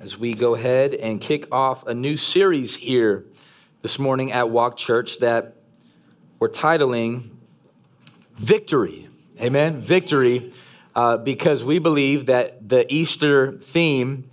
[0.00, 3.24] as we go ahead and kick off a new series here
[3.82, 5.56] this morning at Walk Church that
[6.38, 7.30] we're titling
[8.36, 9.08] Victory.
[9.40, 9.80] Amen.
[9.80, 10.52] Victory,
[10.94, 14.30] uh, because we believe that the Easter theme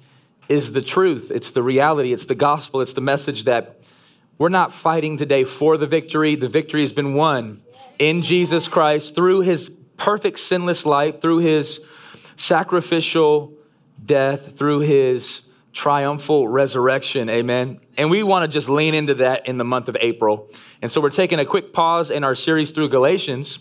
[0.47, 3.79] is the truth, it's the reality, it's the gospel, it's the message that
[4.37, 6.35] we're not fighting today for the victory.
[6.35, 7.63] The victory has been won
[7.97, 11.79] in Jesus Christ through his perfect sinless life, through his
[12.35, 13.53] sacrificial
[14.05, 15.41] death, through his
[15.75, 17.29] triumphal resurrection.
[17.29, 17.81] Amen.
[17.97, 20.49] And we want to just lean into that in the month of April.
[20.81, 23.59] And so we're taking a quick pause in our series through Galatians.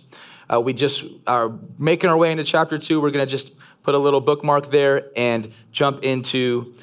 [0.50, 3.00] Uh, we just are making our way into chapter two.
[3.00, 6.74] We're going to just put a little bookmark there and jump into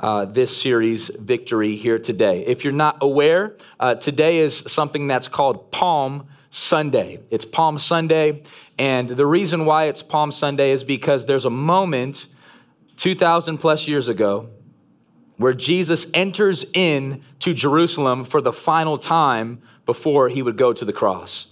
[0.00, 2.44] uh, this series, Victory, here today.
[2.44, 7.20] If you're not aware, uh, today is something that's called Palm Sunday.
[7.30, 8.42] It's Palm Sunday.
[8.76, 12.26] And the reason why it's Palm Sunday is because there's a moment
[12.96, 14.48] 2,000 plus years ago
[15.40, 20.84] where Jesus enters in to Jerusalem for the final time before he would go to
[20.84, 21.46] the cross.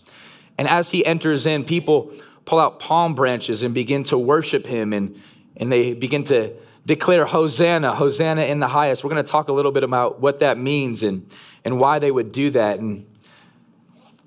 [0.58, 2.12] And as he enters in, people
[2.44, 5.18] pull out palm branches and begin to worship him and,
[5.56, 6.52] and they begin to
[6.84, 9.04] declare Hosanna, Hosanna in the highest.
[9.04, 11.26] We're going to talk a little bit about what that means and,
[11.64, 12.80] and why they would do that.
[12.80, 13.06] And,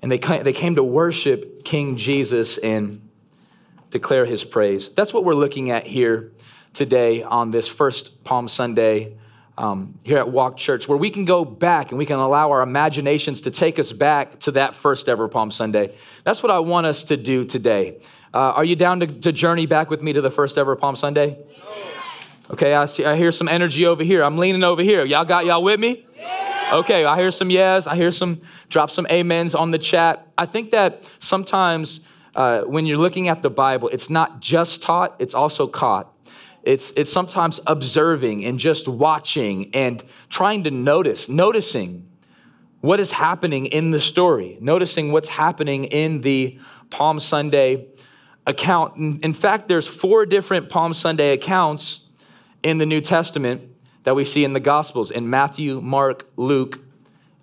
[0.02, 3.08] and they, they came to worship King Jesus and
[3.90, 4.88] declare his praise.
[4.88, 6.32] That's what we're looking at here
[6.72, 9.18] today on this first Palm Sunday
[9.58, 12.62] um, here at Walk Church, where we can go back and we can allow our
[12.62, 15.94] imaginations to take us back to that first ever Palm Sunday.
[16.24, 18.00] That's what I want us to do today.
[18.32, 20.96] Uh, are you down to, to, journey back with me to the first ever Palm
[20.96, 21.38] Sunday?
[22.50, 24.22] Okay, I, see, I hear some energy over here.
[24.24, 25.04] I'm leaning over here.
[25.04, 26.06] Y'all got y'all with me?
[26.72, 27.86] Okay, I hear some yes.
[27.86, 30.26] I hear some drop some amens on the chat.
[30.38, 32.00] I think that sometimes
[32.34, 36.11] uh, when you're looking at the Bible, it's not just taught, it's also caught.
[36.62, 42.08] It's, it's sometimes observing and just watching and trying to notice, noticing
[42.80, 46.58] what is happening in the story, noticing what's happening in the
[46.90, 47.86] Palm Sunday
[48.46, 49.24] account.
[49.24, 52.00] In fact, there's four different Palm Sunday accounts
[52.62, 53.62] in the New Testament
[54.04, 56.80] that we see in the Gospels in Matthew, Mark, Luke,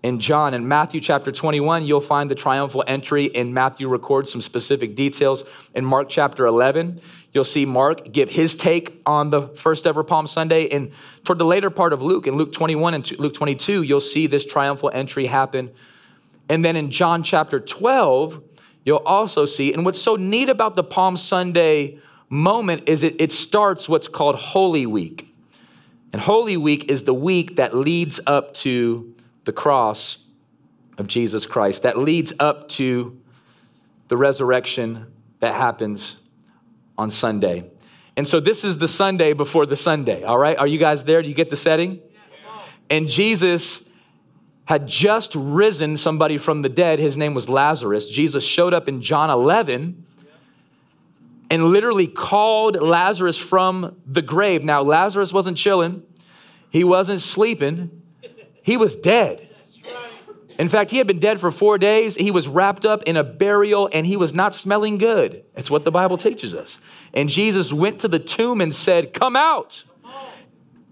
[0.04, 0.54] in John.
[0.54, 5.44] In Matthew chapter 21, you'll find the triumphal entry, and Matthew records some specific details.
[5.76, 7.02] In Mark chapter 11,
[7.34, 10.70] you'll see Mark give his take on the first ever Palm Sunday.
[10.70, 10.92] And
[11.26, 14.46] toward the later part of Luke, in Luke 21 and Luke 22, you'll see this
[14.46, 15.70] triumphal entry happen.
[16.48, 18.42] And then in John chapter 12,
[18.86, 22.00] you'll also see, and what's so neat about the Palm Sunday
[22.30, 25.26] moment is it, it starts what's called Holy Week.
[26.14, 29.14] And Holy Week is the week that leads up to
[29.50, 30.20] the cross
[31.00, 33.20] of Jesus Christ that leads up to
[34.08, 36.18] the resurrection that happens
[37.00, 37.68] on Sunday.
[38.16, 40.56] And so this is the Sunday before the Sunday, all right?
[40.56, 41.24] Are you guys there?
[41.24, 42.00] Do you get the setting?
[42.92, 43.82] And Jesus
[44.66, 47.00] had just risen somebody from the dead.
[47.00, 48.08] His name was Lazarus.
[48.08, 50.06] Jesus showed up in John 11
[51.50, 54.64] and literally called Lazarus from the grave.
[54.64, 56.04] Now, Lazarus wasn't chilling,
[56.70, 57.99] he wasn't sleeping,
[58.62, 59.48] he was dead.
[60.58, 62.16] In fact, he had been dead for four days.
[62.16, 65.46] He was wrapped up in a burial and he was not smelling good.
[65.56, 66.80] It's what the Bible teaches us.
[67.14, 69.84] And Jesus went to the tomb and said, Come out.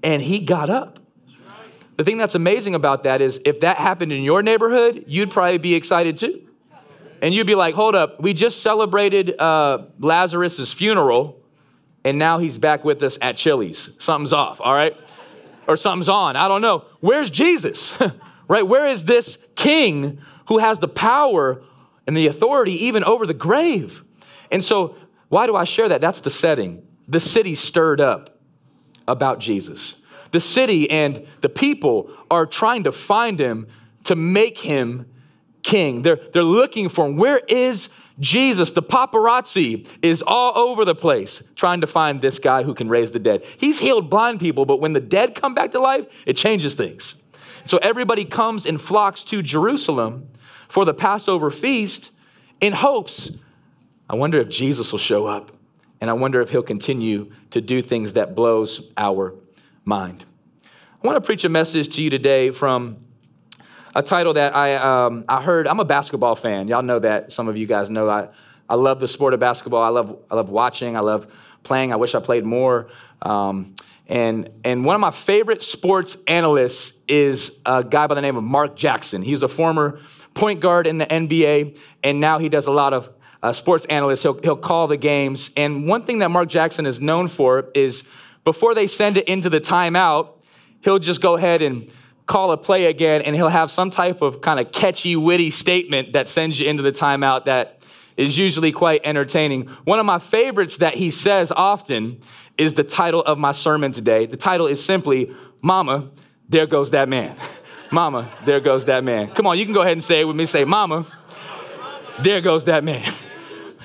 [0.03, 0.99] And he got up.
[1.97, 5.57] The thing that's amazing about that is if that happened in your neighborhood, you'd probably
[5.57, 6.47] be excited too.
[7.21, 11.37] And you'd be like, Hold up, we just celebrated uh, Lazarus' funeral
[12.07, 13.89] and now he's back with us at Chili's.
[13.97, 14.95] Something's off, all right?
[15.67, 16.35] Or something's on.
[16.35, 16.85] I don't know.
[16.99, 17.91] Where's Jesus?
[18.47, 18.67] right?
[18.67, 21.61] Where is this king who has the power
[22.05, 24.03] and the authority even over the grave?
[24.51, 24.95] And so,
[25.29, 26.01] why do I share that?
[26.01, 26.87] That's the setting.
[27.07, 28.39] The city stirred up
[29.07, 29.95] about Jesus.
[30.31, 33.67] The city and the people are trying to find him
[34.05, 35.05] to make him
[35.63, 36.01] king.
[36.01, 37.17] They're, they're looking for him.
[37.17, 37.89] Where is
[38.19, 42.89] Jesus, the paparazzi, is all over the place trying to find this guy who can
[42.89, 43.45] raise the dead.
[43.57, 47.15] He's healed blind people, but when the dead come back to life, it changes things.
[47.65, 50.29] So everybody comes and flocks to Jerusalem
[50.67, 52.11] for the Passover feast
[52.59, 53.29] in hopes.
[54.09, 55.51] I wonder if Jesus will show up,
[56.01, 59.35] and I wonder if he'll continue to do things that blows our
[59.85, 60.25] mind.
[60.63, 62.97] I want to preach a message to you today from
[63.97, 65.67] a title that I, um, I heard.
[65.67, 66.67] I'm a basketball fan.
[66.67, 67.31] Y'all know that.
[67.31, 68.27] Some of you guys know I,
[68.69, 69.81] I love the sport of basketball.
[69.81, 70.95] I love, I love watching.
[70.95, 71.25] I love
[71.63, 71.91] playing.
[71.91, 72.89] I wish I played more.
[73.23, 78.37] Um, and, and one of my favorite sports analysts is a guy by the name
[78.37, 79.23] of Mark Jackson.
[79.23, 79.99] He's a former
[80.35, 83.09] point guard in the NBA, and now he does a lot of
[83.41, 84.21] uh, sports analysts.
[84.21, 85.49] He'll, he'll call the games.
[85.57, 88.03] And one thing that Mark Jackson is known for is
[88.43, 90.33] before they send it into the timeout,
[90.81, 91.91] he'll just go ahead and
[92.27, 96.13] call a play again and he'll have some type of kind of catchy, witty statement
[96.13, 97.81] that sends you into the timeout that
[98.17, 99.67] is usually quite entertaining.
[99.85, 102.21] One of my favorites that he says often
[102.57, 104.25] is the title of my sermon today.
[104.25, 106.09] The title is simply, Mama,
[106.49, 107.37] there goes that man.
[107.91, 109.29] Mama, there goes that man.
[109.33, 110.45] Come on, you can go ahead and say it with me.
[110.45, 111.05] Say, Mama,
[112.21, 113.09] there goes that man.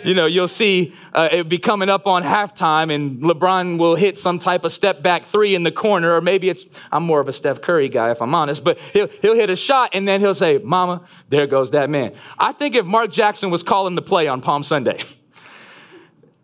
[0.05, 4.19] You know, you'll see uh, it be coming up on halftime, and LeBron will hit
[4.19, 7.29] some type of step back three in the corner, or maybe it's, I'm more of
[7.29, 10.21] a Steph Curry guy, if I'm honest, but he'll, he'll hit a shot, and then
[10.21, 12.15] he'll say, Mama, there goes that man.
[12.39, 15.03] I think if Mark Jackson was calling the play on Palm Sunday,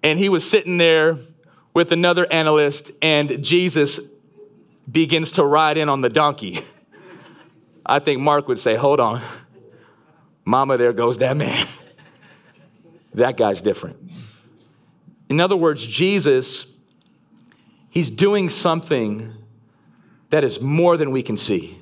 [0.02, 1.19] and he was sitting there
[1.75, 3.99] with another analyst, and Jesus
[4.90, 6.64] begins to ride in on the donkey,
[7.84, 9.22] I think Mark would say, Hold on.
[10.44, 11.66] Mama, there goes that man.
[13.19, 13.97] that guy's different.
[15.29, 16.67] In other words, Jesus,
[17.91, 19.32] he's doing something
[20.31, 21.79] that is more than we can see.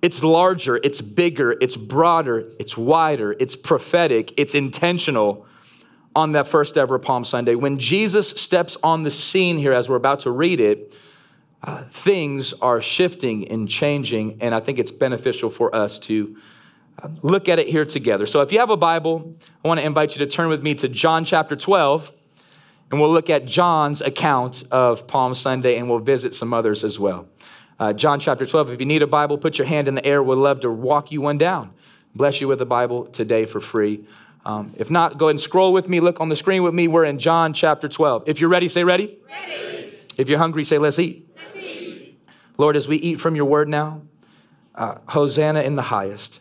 [0.00, 5.46] It's larger, it's bigger, it's broader, it's wider, it's prophetic, it's intentional
[6.14, 7.54] on that first ever Palm Sunday.
[7.54, 10.92] When Jesus steps on the scene here, as we're about to read it,
[11.62, 16.36] uh, things are shifting and changing, and I think it's beneficial for us to
[17.22, 18.26] look at it here together.
[18.26, 19.34] So, if you have a Bible,
[19.64, 22.10] I want to invite you to turn with me to John chapter 12,
[22.90, 26.98] and we'll look at John's account of Palm Sunday, and we'll visit some others as
[26.98, 27.26] well.
[27.78, 30.22] Uh, John chapter 12, if you need a Bible, put your hand in the air.
[30.22, 31.72] We'd love to walk you one down.
[32.14, 34.06] Bless you with a Bible today for free.
[34.44, 36.00] Um, if not, go ahead and scroll with me.
[36.00, 36.88] Look on the screen with me.
[36.88, 38.24] We're in John chapter 12.
[38.26, 39.18] If you're ready, say ready.
[39.28, 39.98] Ready.
[40.16, 41.28] If you're hungry, say let's eat.
[42.58, 44.02] Lord, as we eat from your word now,
[44.74, 46.40] uh, Hosanna in the highest.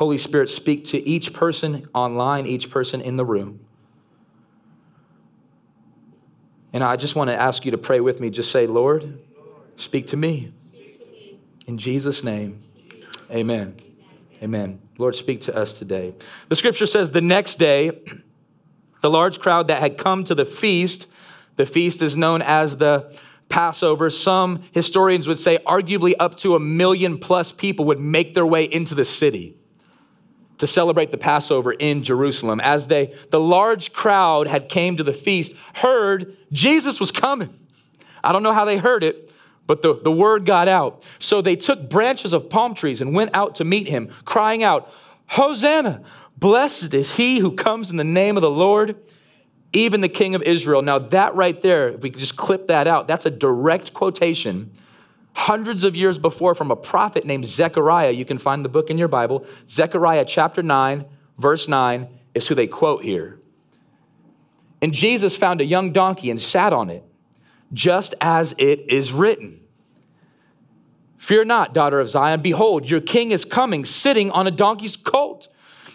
[0.00, 3.60] Holy Spirit, speak to each person online, each person in the room.
[6.72, 8.30] And I just want to ask you to pray with me.
[8.30, 9.20] Just say, Lord,
[9.76, 10.54] speak to me.
[11.66, 12.62] In Jesus' name,
[13.30, 13.76] amen.
[14.42, 14.80] Amen.
[14.96, 16.14] Lord, speak to us today.
[16.48, 17.90] The scripture says the next day,
[19.02, 21.08] the large crowd that had come to the feast,
[21.56, 23.14] the feast is known as the
[23.50, 28.46] Passover, some historians would say arguably up to a million plus people would make their
[28.46, 29.58] way into the city
[30.60, 32.60] to celebrate the Passover in Jerusalem.
[32.60, 37.52] As they, the large crowd had came to the feast, heard Jesus was coming.
[38.22, 39.32] I don't know how they heard it,
[39.66, 41.04] but the, the word got out.
[41.18, 44.90] So they took branches of palm trees and went out to meet him, crying out,
[45.26, 46.02] Hosanna!
[46.36, 48.96] Blessed is he who comes in the name of the Lord
[49.72, 50.82] even the king of Israel.
[50.82, 54.72] Now, that right there, if we could just clip that out, that's a direct quotation
[55.32, 58.10] hundreds of years before from a prophet named Zechariah.
[58.10, 59.46] You can find the book in your Bible.
[59.68, 61.04] Zechariah chapter 9,
[61.38, 63.38] verse 9 is who they quote here.
[64.82, 67.04] And Jesus found a young donkey and sat on it,
[67.72, 69.60] just as it is written.
[71.18, 72.40] Fear not, daughter of Zion.
[72.40, 75.48] Behold, your king is coming, sitting on a donkey's colt.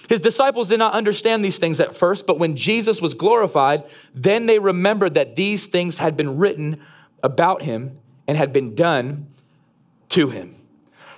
[0.07, 3.83] His disciples did not understand these things at first, but when Jesus was glorified,
[4.13, 6.79] then they remembered that these things had been written
[7.23, 7.97] about him
[8.27, 9.27] and had been done
[10.10, 10.56] to him.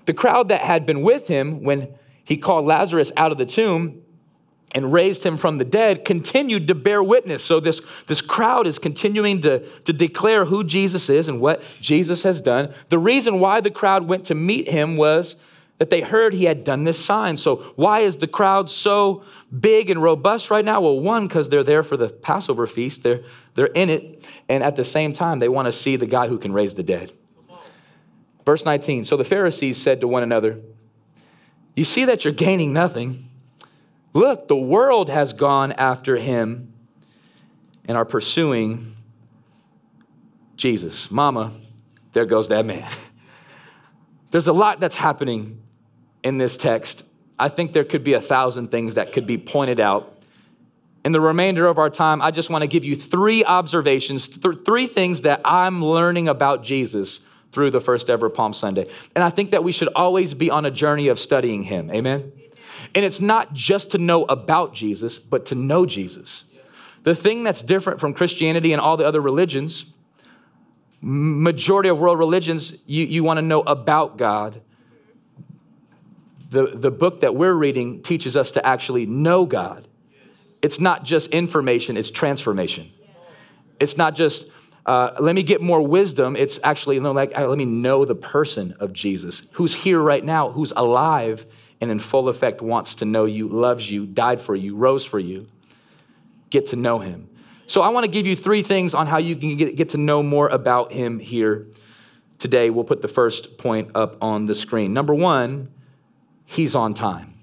[0.05, 1.89] The crowd that had been with him when
[2.23, 4.01] he called Lazarus out of the tomb
[4.71, 7.43] and raised him from the dead continued to bear witness.
[7.43, 12.23] So this, this crowd is continuing to, to declare who Jesus is and what Jesus
[12.23, 12.73] has done.
[12.89, 15.35] The reason why the crowd went to meet him was
[15.77, 17.37] that they heard he had done this sign.
[17.37, 19.23] So, why is the crowd so
[19.57, 20.81] big and robust right now?
[20.81, 23.23] Well, one, because they're there for the Passover feast, they're,
[23.57, 26.37] they're in it, and at the same time, they want to see the guy who
[26.37, 27.11] can raise the dead.
[28.45, 30.59] Verse 19 So the Pharisees said to one another,
[31.75, 33.25] You see that you're gaining nothing.
[34.13, 36.71] Look, the world has gone after him
[37.85, 38.95] and are pursuing
[40.55, 41.09] Jesus.
[41.09, 41.51] Mama,
[42.13, 42.89] there goes that man.
[44.31, 45.61] There's a lot that's happening
[46.23, 47.03] in this text,
[47.39, 50.16] I think there could be a thousand things that could be pointed out.
[51.07, 54.65] In the remainder of our time, I just want to give you three observations, th-
[54.65, 57.21] three things that I'm learning about Jesus
[57.53, 58.89] through the first ever Palm Sunday.
[59.15, 61.89] And I think that we should always be on a journey of studying Him.
[61.91, 62.33] Amen?
[62.93, 66.43] And it's not just to know about Jesus, but to know Jesus.
[67.03, 69.85] The thing that's different from Christianity and all the other religions,
[70.99, 74.59] majority of world religions, you, you want to know about God
[76.49, 79.87] the, the book that we're reading teaches us to actually know God.
[80.61, 82.91] It's not just information, it's transformation.
[83.79, 84.47] It's not just,
[84.85, 86.35] uh, let me get more wisdom.
[86.35, 90.01] It's actually, you know, like, uh, let me know the person of Jesus who's here
[90.01, 91.45] right now, who's alive
[91.79, 95.19] and in full effect wants to know you, loves you, died for you, rose for
[95.19, 95.47] you.
[96.49, 97.29] Get to know him.
[97.67, 99.97] So I want to give you three things on how you can get, get to
[99.97, 101.67] know more about him here
[102.39, 102.69] today.
[102.69, 104.93] We'll put the first point up on the screen.
[104.93, 105.69] Number one,
[106.45, 107.33] he's on time.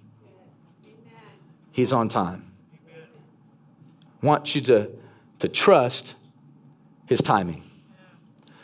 [1.71, 2.44] He's on time.
[4.25, 4.89] I want you to,
[5.41, 6.15] to trust
[7.05, 7.63] his timing.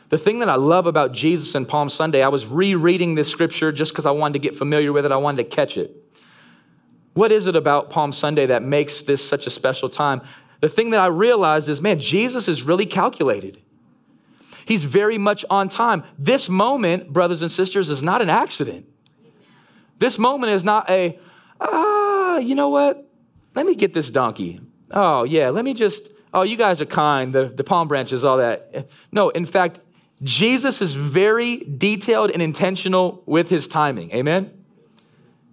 [0.09, 3.71] The thing that I love about Jesus and Palm Sunday, I was rereading this scripture
[3.71, 5.95] just because I wanted to get familiar with it, I wanted to catch it.
[7.13, 10.23] What is it about Palm Sunday that makes this such a special time?
[10.61, 13.61] The thing that I realized is, man, Jesus is really calculated.
[14.65, 16.05] He's very much on time.
[16.19, 18.87] This moment, brothers and sisters, is not an accident.
[19.99, 21.19] This moment is not a,
[21.61, 23.07] ah, you know what?
[23.55, 24.61] Let me get this donkey.
[24.91, 28.39] Oh, yeah, let me just, oh, you guys are kind, the, the palm branches, all
[28.39, 28.89] that.
[29.13, 29.81] No, in fact,
[30.23, 34.13] Jesus is very detailed and intentional with his timing.
[34.13, 34.51] Amen?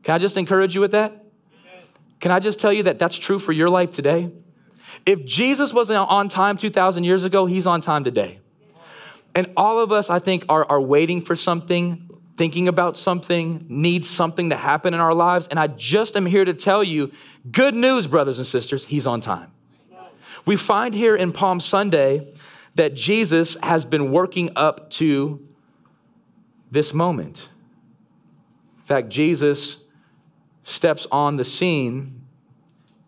[0.03, 1.23] Can I just encourage you with that?
[2.19, 4.31] Can I just tell you that that's true for your life today?
[5.05, 8.39] If Jesus wasn't on time 2,000 years ago, he's on time today.
[9.35, 12.06] And all of us, I think, are, are waiting for something,
[12.37, 15.47] thinking about something, need something to happen in our lives.
[15.49, 17.11] And I just am here to tell you
[17.51, 19.51] good news, brothers and sisters, he's on time.
[20.45, 22.33] We find here in Palm Sunday
[22.75, 25.45] that Jesus has been working up to
[26.71, 27.49] this moment.
[28.77, 29.77] In fact, Jesus
[30.63, 32.21] steps on the scene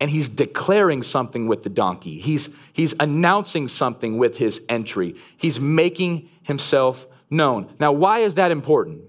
[0.01, 2.19] and he's declaring something with the donkey.
[2.19, 5.15] He's, he's announcing something with his entry.
[5.37, 7.73] He's making himself known.
[7.79, 9.01] Now, why is that important?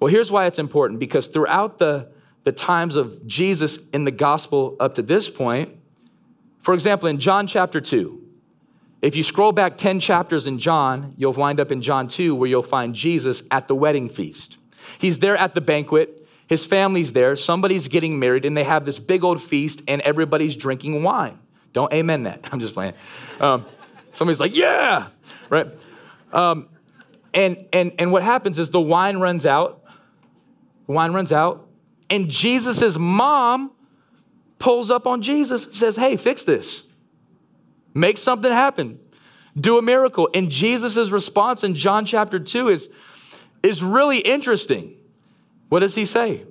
[0.00, 2.08] Well, here's why it's important because throughout the,
[2.44, 5.76] the times of Jesus in the gospel up to this point,
[6.62, 8.20] for example, in John chapter 2,
[9.02, 12.48] if you scroll back 10 chapters in John, you'll wind up in John 2 where
[12.48, 14.56] you'll find Jesus at the wedding feast.
[14.98, 16.26] He's there at the banquet.
[16.46, 17.36] His family's there.
[17.36, 21.38] Somebody's getting married, and they have this big old feast, and everybody's drinking wine.
[21.74, 22.48] Don't amen that.
[22.52, 22.94] I'm just playing.
[23.40, 23.66] Um,
[24.14, 25.08] somebody's like, yeah,
[25.50, 25.68] right?
[26.32, 26.68] Um,
[27.34, 29.83] and, and, and what happens is the wine runs out.
[30.86, 31.68] Wine runs out,
[32.10, 33.70] and Jesus' mom
[34.58, 36.82] pulls up on Jesus and says, hey, fix this.
[37.94, 38.98] Make something happen.
[39.58, 40.28] Do a miracle.
[40.34, 42.88] And Jesus' response in John chapter 2 is,
[43.62, 44.96] is really interesting.
[45.68, 46.44] What does he say?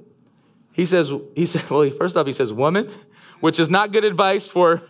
[0.71, 2.91] He says, he said, well, first off, he says, woman,
[3.39, 4.83] which is not good advice for,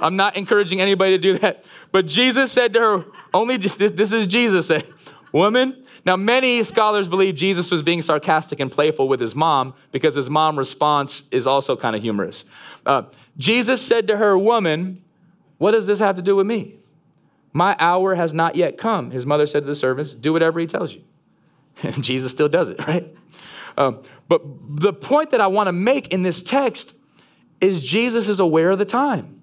[0.00, 1.64] I'm not encouraging anybody to do that.
[1.92, 4.86] But Jesus said to her, only this, this is Jesus said,
[5.32, 5.83] woman.
[6.06, 10.28] Now, many scholars believe Jesus was being sarcastic and playful with his mom because his
[10.28, 12.44] mom response is also kind of humorous.
[12.84, 13.04] Uh,
[13.38, 15.02] Jesus said to her, woman,
[15.58, 16.76] what does this have to do with me?
[17.54, 19.12] My hour has not yet come.
[19.12, 21.02] His mother said to the servants, Do whatever he tells you.
[21.82, 23.14] And Jesus still does it, right?
[23.78, 26.92] Um, but the point that I want to make in this text
[27.60, 29.40] is Jesus is aware of the time.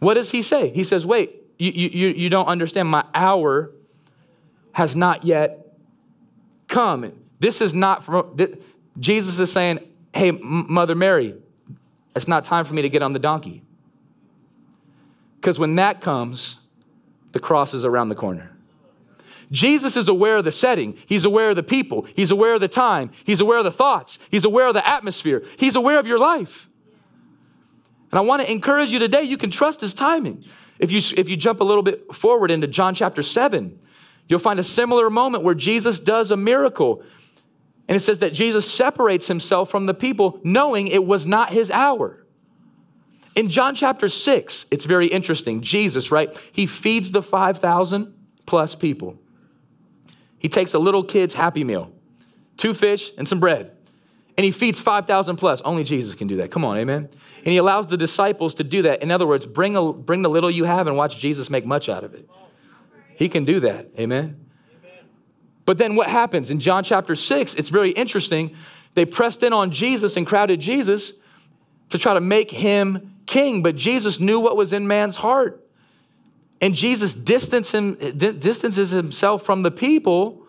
[0.00, 0.70] What does he say?
[0.70, 2.88] He says, Wait, you, you, you don't understand.
[2.88, 3.70] My hour
[4.72, 5.61] has not yet
[6.72, 7.12] come.
[7.38, 8.50] This is not from, this,
[8.98, 9.78] Jesus is saying,
[10.12, 11.34] Hey, Mother Mary,
[12.16, 13.62] it's not time for me to get on the donkey.
[15.40, 16.58] Because when that comes,
[17.32, 18.50] the cross is around the corner.
[19.50, 20.96] Jesus is aware of the setting.
[21.06, 22.06] He's aware of the people.
[22.14, 23.10] He's aware of the time.
[23.24, 24.18] He's aware of the thoughts.
[24.30, 25.44] He's aware of the atmosphere.
[25.58, 26.68] He's aware of your life.
[28.10, 30.44] And I want to encourage you today, you can trust his timing.
[30.78, 33.78] If you, if you jump a little bit forward into John chapter 7,
[34.32, 37.02] you'll find a similar moment where Jesus does a miracle.
[37.86, 41.70] And it says that Jesus separates himself from the people, knowing it was not his
[41.70, 42.24] hour.
[43.34, 45.60] In John chapter 6, it's very interesting.
[45.60, 46.34] Jesus, right?
[46.52, 48.14] He feeds the 5,000
[48.46, 49.18] plus people.
[50.38, 51.92] He takes a little kid's happy meal,
[52.56, 53.72] two fish and some bread,
[54.38, 55.60] and he feeds 5,000 plus.
[55.60, 56.50] Only Jesus can do that.
[56.50, 57.10] Come on, amen?
[57.38, 59.02] And he allows the disciples to do that.
[59.02, 61.90] In other words, bring, a, bring the little you have and watch Jesus make much
[61.90, 62.28] out of it.
[63.16, 64.46] He can do that, amen?
[65.64, 66.50] But then what happens?
[66.50, 68.56] In John chapter 6, it's very interesting.
[68.94, 71.12] They pressed in on Jesus and crowded Jesus
[71.90, 75.64] to try to make him king, but Jesus knew what was in man's heart.
[76.60, 80.46] And Jesus him, distances himself from the people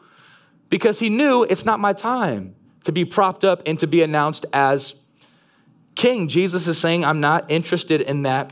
[0.70, 4.46] because he knew it's not my time to be propped up and to be announced
[4.54, 4.96] as
[5.96, 6.28] king.
[6.28, 8.52] Jesus is saying, I'm not interested in that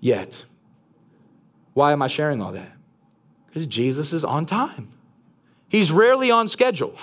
[0.00, 0.44] yet.
[1.74, 2.75] Why am I sharing all that?
[3.64, 4.90] Jesus is on time.
[5.68, 6.94] He's rarely on schedule,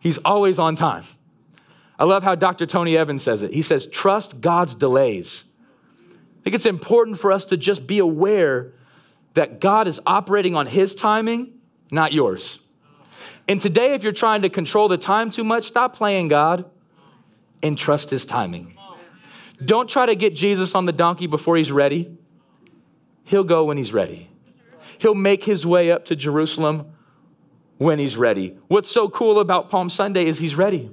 [0.00, 1.04] he's always on time.
[1.96, 2.66] I love how Dr.
[2.66, 3.54] Tony Evans says it.
[3.54, 5.44] He says, trust God's delays.
[6.10, 8.72] I think it's important for us to just be aware
[9.34, 11.52] that God is operating on his timing,
[11.92, 12.58] not yours.
[13.46, 16.64] And today, if you're trying to control the time too much, stop playing God
[17.62, 18.76] and trust his timing.
[19.64, 22.16] Don't try to get Jesus on the donkey before he's ready.
[23.24, 24.28] He'll go when he's ready.
[24.98, 26.92] He'll make his way up to Jerusalem
[27.78, 28.56] when he's ready.
[28.68, 30.90] What's so cool about Palm Sunday is he's ready.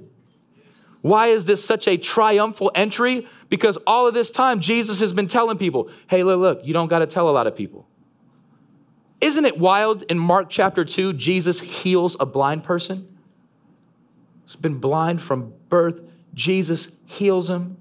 [1.00, 3.26] Why is this such a triumphal entry?
[3.48, 6.88] Because all of this time, Jesus has been telling people, hey, look, look, you don't
[6.88, 7.88] got to tell a lot of people.
[9.20, 13.06] Isn't it wild in Mark chapter 2, Jesus heals a blind person?
[14.46, 16.00] He's been blind from birth.
[16.34, 17.76] Jesus heals him.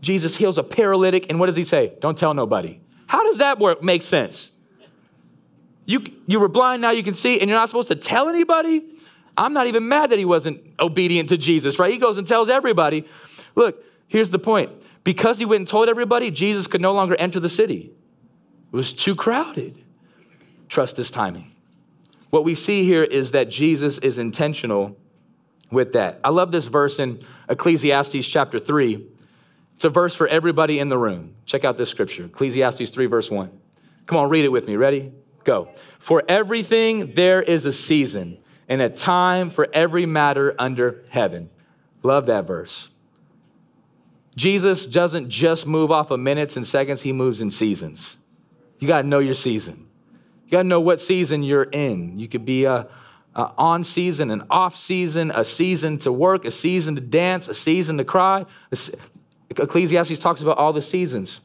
[0.00, 1.94] Jesus heals a paralytic, and what does he say?
[2.00, 2.80] Don't tell nobody.
[3.06, 4.51] How does that work make sense?
[5.84, 8.84] You, you were blind, now you can see, and you're not supposed to tell anybody?
[9.36, 11.90] I'm not even mad that he wasn't obedient to Jesus, right?
[11.90, 13.06] He goes and tells everybody.
[13.54, 14.70] Look, here's the point.
[15.04, 17.90] Because he went and told everybody, Jesus could no longer enter the city.
[18.72, 19.82] It was too crowded.
[20.68, 21.52] Trust his timing.
[22.30, 24.96] What we see here is that Jesus is intentional
[25.70, 26.20] with that.
[26.22, 29.06] I love this verse in Ecclesiastes chapter 3.
[29.76, 31.34] It's a verse for everybody in the room.
[31.44, 33.50] Check out this scripture Ecclesiastes 3, verse 1.
[34.06, 34.76] Come on, read it with me.
[34.76, 35.12] Ready?
[35.44, 35.68] Go.
[35.98, 41.50] For everything there is a season and a time for every matter under heaven.
[42.02, 42.88] Love that verse.
[44.34, 48.16] Jesus doesn't just move off of minutes and seconds, he moves in seasons.
[48.78, 49.86] You got to know your season.
[50.46, 52.18] You got to know what season you're in.
[52.18, 52.88] You could be a,
[53.34, 57.54] a, on season, an off season, a season to work, a season to dance, a
[57.54, 58.46] season to cry.
[59.50, 61.40] Ecclesiastes talks about all the seasons.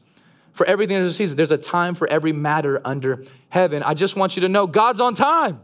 [0.58, 1.36] For everything there's a season.
[1.36, 3.84] There's a time for every matter under heaven.
[3.84, 5.60] I just want you to know God's on time.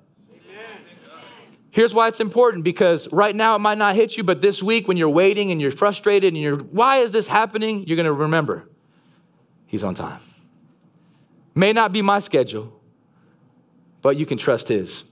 [1.72, 4.86] Here's why it's important because right now it might not hit you, but this week
[4.86, 7.88] when you're waiting and you're frustrated and you're, why is this happening?
[7.88, 8.68] You're going to remember
[9.66, 10.20] He's on time.
[11.56, 12.80] May not be my schedule,
[14.00, 15.02] but you can trust His.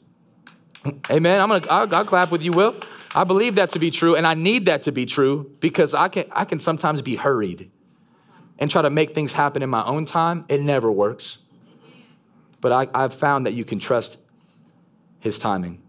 [1.11, 1.41] Amen.
[1.41, 2.77] I'm gonna, I'll, I'll clap with you, Will.
[3.17, 6.07] I believe that to be true, and I need that to be true because I
[6.07, 7.73] can, I can sometimes be hurried
[8.63, 10.45] and try to make things happen in my own time.
[10.49, 11.39] It never works.
[12.61, 14.19] But I, I've found that you can trust
[15.19, 15.83] His timing.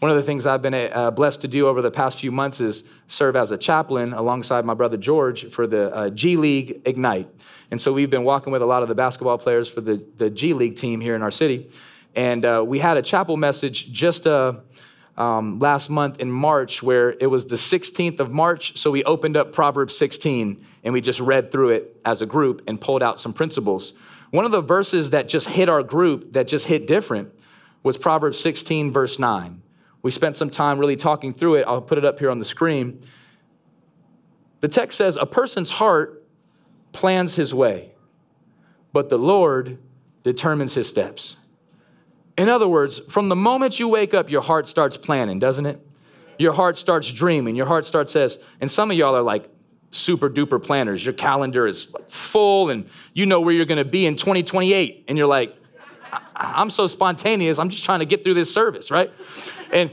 [0.00, 2.60] One of the things I've been uh, blessed to do over the past few months
[2.60, 7.28] is serve as a chaplain alongside my brother George for the uh, G League Ignite.
[7.70, 10.28] And so we've been walking with a lot of the basketball players for the, the
[10.28, 11.70] G League team here in our city.
[12.16, 14.54] And uh, we had a chapel message just uh,
[15.18, 18.78] um, last month in March where it was the 16th of March.
[18.78, 22.62] So we opened up Proverbs 16 and we just read through it as a group
[22.68, 23.94] and pulled out some principles.
[24.30, 27.32] One of the verses that just hit our group, that just hit different,
[27.82, 29.60] was Proverbs 16, verse 9.
[30.02, 31.64] We spent some time really talking through it.
[31.66, 33.04] I'll put it up here on the screen.
[34.60, 36.24] The text says, A person's heart
[36.92, 37.92] plans his way,
[38.92, 39.78] but the Lord
[40.22, 41.36] determines his steps.
[42.38, 45.84] In other words, from the moment you wake up, your heart starts planning, doesn't it?
[46.38, 47.56] Your heart starts dreaming.
[47.56, 49.50] Your heart starts says, and some of y'all are like
[49.90, 51.04] super duper planners.
[51.04, 55.06] Your calendar is full and you know where you're going to be in 2028.
[55.08, 55.52] And you're like,
[56.36, 57.58] I'm so spontaneous.
[57.58, 59.10] I'm just trying to get through this service, right?
[59.72, 59.90] And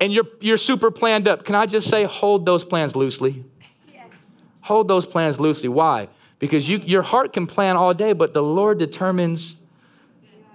[0.00, 1.44] and you're you're super planned up.
[1.44, 3.44] Can I just say hold those plans loosely?
[4.60, 5.68] Hold those plans loosely.
[5.68, 6.08] Why?
[6.38, 9.56] Because you, your heart can plan all day, but the Lord determines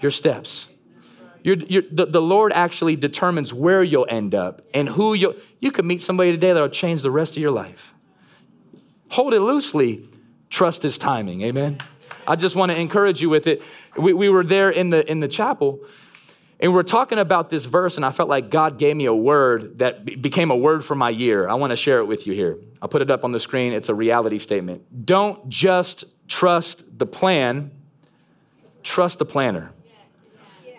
[0.01, 0.67] your steps.
[1.47, 5.35] You're, you're, the, the Lord actually determines where you'll end up and who you'll.
[5.61, 7.93] You could meet somebody today that'll change the rest of your life.
[9.07, 10.09] Hold it loosely.
[10.49, 11.43] Trust His timing.
[11.43, 11.77] Amen.
[12.27, 13.61] I just want to encourage you with it.
[13.97, 15.79] We, we were there in the, in the chapel,
[16.59, 19.15] and we are talking about this verse, and I felt like God gave me a
[19.15, 21.47] word that be- became a word for my year.
[21.47, 22.57] I want to share it with you here.
[22.81, 23.71] I'll put it up on the screen.
[23.71, 25.05] It's a reality statement.
[25.05, 27.71] Don't just trust the plan,
[28.83, 29.71] trust the planner.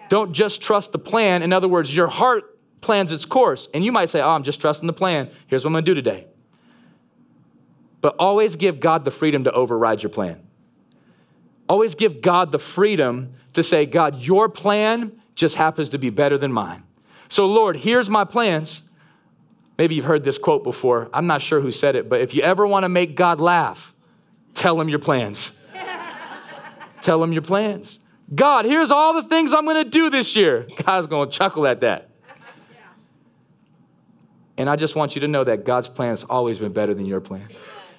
[0.08, 1.42] Don't just trust the plan.
[1.42, 3.68] In other words, your heart plans its course.
[3.74, 5.30] And you might say, Oh, I'm just trusting the plan.
[5.46, 6.26] Here's what I'm going to do today.
[8.00, 10.40] But always give God the freedom to override your plan.
[11.68, 16.38] Always give God the freedom to say, God, your plan just happens to be better
[16.38, 16.82] than mine.
[17.28, 18.82] So, Lord, here's my plans.
[19.76, 21.10] Maybe you've heard this quote before.
[21.12, 23.94] I'm not sure who said it, but if you ever want to make God laugh,
[24.54, 25.52] tell him your plans.
[27.00, 27.98] tell him your plans.
[28.34, 30.66] God, here's all the things I'm going to do this year.
[30.84, 32.10] God's going to chuckle at that.
[34.56, 37.06] And I just want you to know that God's plan has always been better than
[37.06, 37.48] your plan.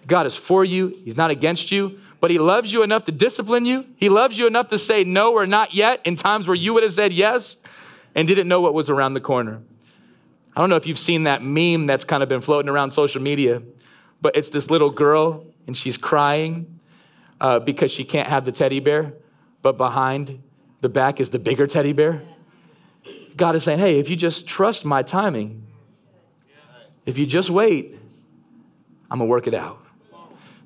[0.05, 3.65] God is for you, He's not against you but he loves you enough to discipline
[3.65, 3.85] you.
[3.95, 6.83] He loves you enough to say no or not yet in times where you would
[6.83, 7.55] have said yes
[8.15, 9.61] and didn't know what was around the corner.
[10.55, 13.21] I don't know if you've seen that meme that's kind of been floating around social
[13.21, 13.61] media,
[14.21, 16.79] but it's this little girl and she's crying
[17.39, 19.13] uh, because she can't have the teddy bear,
[19.61, 20.41] but behind
[20.81, 22.21] the back is the bigger teddy bear.
[23.35, 25.65] God is saying, hey, if you just trust my timing,
[27.05, 27.97] if you just wait,
[29.09, 29.85] I'm gonna work it out.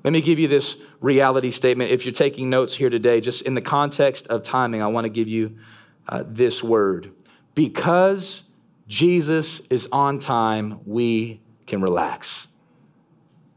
[0.04, 1.90] Let me give you this reality statement.
[1.90, 5.08] If you're taking notes here today, just in the context of timing, I want to
[5.08, 5.56] give you
[6.08, 7.10] uh, this word.
[7.54, 8.42] Because
[8.86, 12.48] Jesus is on time, we can relax.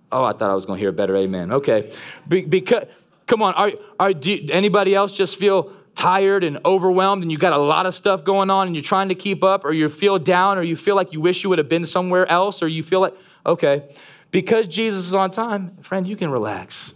[0.09, 1.51] Oh, I thought I was going to hear a better amen.
[1.51, 1.93] Okay.
[2.29, 2.85] Be- because,
[3.27, 7.53] come on, are, are, do anybody else just feel tired and overwhelmed and you got
[7.53, 10.17] a lot of stuff going on and you're trying to keep up or you feel
[10.17, 12.83] down or you feel like you wish you would have been somewhere else or you
[12.83, 13.13] feel like,
[13.45, 13.89] okay,
[14.31, 16.93] because Jesus is on time, friend, you can relax.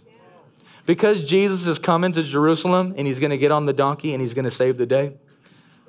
[0.86, 4.20] Because Jesus is coming to Jerusalem and he's going to get on the donkey and
[4.20, 5.14] he's going to save the day,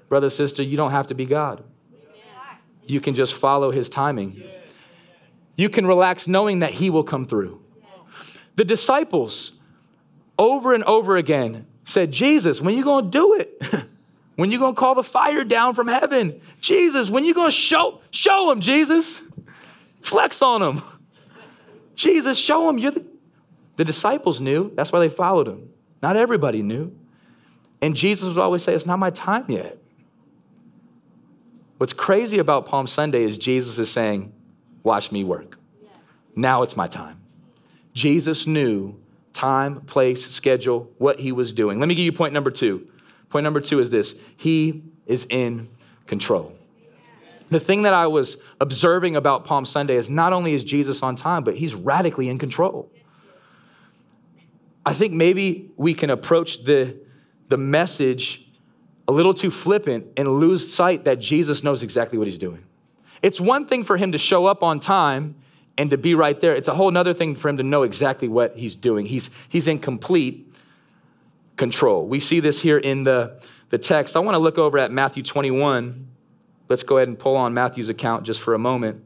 [0.09, 1.63] brother, sister, you don't have to be God.
[2.85, 4.43] You can just follow his timing.
[5.55, 7.61] You can relax knowing that he will come through.
[8.55, 9.53] The disciples,
[10.37, 13.63] over and over again, said, Jesus, when you going to do it?
[14.35, 16.41] when you going to call the fire down from heaven?
[16.61, 19.21] Jesus, when you going to show, show him, Jesus?
[20.01, 20.81] Flex on him.
[21.95, 22.77] Jesus, show him.
[22.77, 23.05] You're the,
[23.77, 24.71] the disciples knew.
[24.75, 25.69] That's why they followed him.
[26.01, 26.95] Not everybody knew.
[27.81, 29.77] And Jesus would always say, It's not my time yet.
[31.77, 34.31] What's crazy about Palm Sunday is Jesus is saying,
[34.83, 35.57] Watch me work.
[36.35, 37.21] Now it's my time.
[37.93, 38.95] Jesus knew
[39.33, 41.79] time, place, schedule, what he was doing.
[41.79, 42.87] Let me give you point number two.
[43.29, 45.69] Point number two is this He is in
[46.07, 46.53] control.
[47.49, 51.15] The thing that I was observing about Palm Sunday is not only is Jesus on
[51.15, 52.89] time, but he's radically in control.
[54.85, 56.95] I think maybe we can approach the,
[57.49, 58.45] the message
[59.07, 62.63] a little too flippant and lose sight that Jesus knows exactly what he's doing.
[63.21, 65.35] It's one thing for him to show up on time
[65.77, 66.55] and to be right there.
[66.55, 69.05] It's a whole other thing for him to know exactly what he's doing.
[69.05, 70.53] He's, he's in complete
[71.57, 72.07] control.
[72.07, 74.15] We see this here in the, the text.
[74.15, 76.07] I want to look over at Matthew 21.
[76.69, 79.03] Let's go ahead and pull on Matthew's account just for a moment.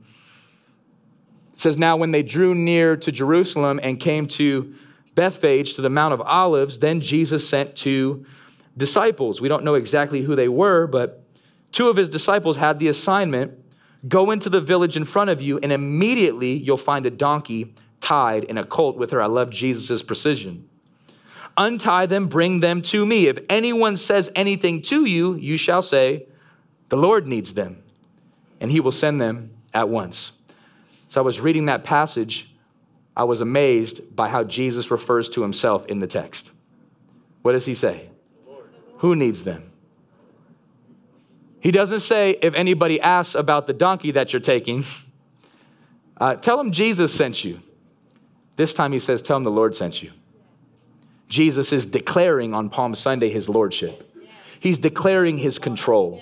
[1.54, 4.76] It says, Now when they drew near to Jerusalem and came to
[5.16, 8.26] Bethphage, to the Mount of Olives, then Jesus sent two
[8.78, 9.42] disciples.
[9.42, 11.24] We don't know exactly who they were, but
[11.72, 13.54] two of his disciples had the assignment
[14.08, 18.46] Go into the village in front of you, and immediately you'll find a donkey tied
[18.48, 19.22] and a colt with her.
[19.22, 20.68] I love Jesus' precision.
[21.58, 23.28] Untie them, bring them to me.
[23.28, 26.28] If anyone says anything to you, you shall say,
[26.90, 27.82] The Lord needs them,
[28.62, 30.32] and he will send them at once.
[31.10, 32.54] So I was reading that passage.
[33.16, 36.52] I was amazed by how Jesus refers to himself in the text.
[37.42, 38.10] What does he say?
[38.98, 39.72] Who needs them?
[41.60, 44.86] He doesn't say, if anybody asks about the donkey that you're taking,
[46.18, 47.62] uh, tell them Jesus sent you.
[48.56, 50.12] This time he says, tell them the Lord sent you.
[51.30, 54.04] Jesus is declaring on Palm Sunday his lordship.
[54.60, 56.22] He's declaring his control.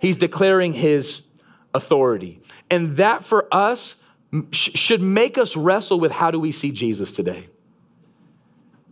[0.00, 1.22] He's declaring his
[1.74, 2.40] authority.
[2.70, 3.96] And that for us
[4.50, 7.48] should make us wrestle with how do we see Jesus today?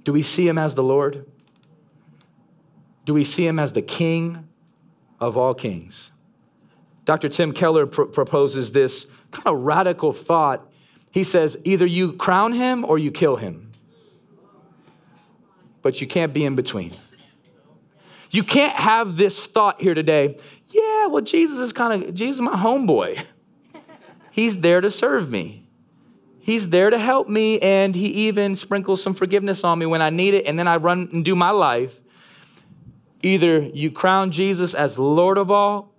[0.04, 1.26] Do we see him as the Lord?
[3.04, 4.48] Do we see him as the King
[5.28, 6.10] of all kings.
[7.04, 7.28] Dr.
[7.28, 10.68] Tim Keller pr- proposes this kind of radical thought.
[11.10, 13.72] He says, either you crown him or you kill him,
[15.82, 16.96] but you can't be in between.
[18.30, 20.38] You can't have this thought here today.
[20.68, 23.24] Yeah, well, Jesus is kind of, Jesus is my homeboy.
[24.32, 25.64] He's there to serve me.
[26.40, 30.10] He's there to help me, and he even sprinkles some forgiveness on me when I
[30.10, 31.98] need it, and then I run and do my life.
[33.24, 35.90] Either you crown Jesus as Lord of all,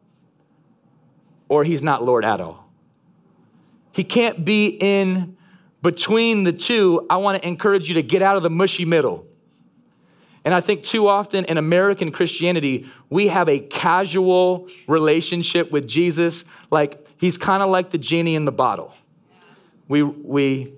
[1.50, 2.70] or he's not Lord at all.
[3.92, 5.36] He can't be in
[5.82, 7.08] between the two.
[7.10, 9.26] I want to encourage you to get out of the mushy middle.
[10.44, 16.44] And I think too often in American Christianity, we have a casual relationship with Jesus,
[16.70, 18.94] like he's kind of like the genie in the bottle.
[19.88, 20.74] We, we,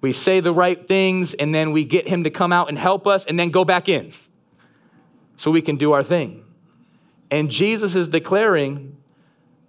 [0.00, 3.06] we say the right things, and then we get him to come out and help
[3.06, 4.12] us, and then go back in
[5.36, 6.44] so we can do our thing.
[7.30, 8.96] And Jesus is declaring,